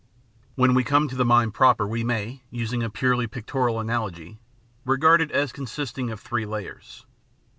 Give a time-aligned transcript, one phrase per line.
[0.01, 0.03] ^
[0.55, 4.39] When we come to the mind proper we may, using a purely pictorial analogy,
[4.83, 7.05] regard it as consisting of three layers.